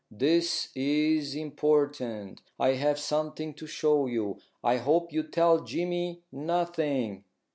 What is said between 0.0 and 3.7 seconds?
This is important. I have something to